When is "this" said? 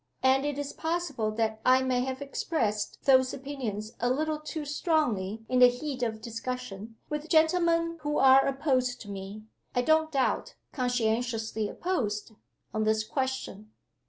12.83-13.03